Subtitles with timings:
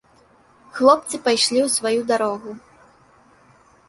[0.77, 2.49] Хлопцы пайшлі ў сваю дарогу.